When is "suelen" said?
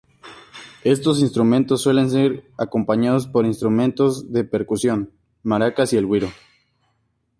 1.83-2.09